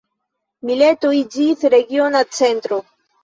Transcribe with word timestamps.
Mileto 0.69 1.11
iĝis 1.17 1.61
regiona 1.75 2.23
centro. 2.39 2.81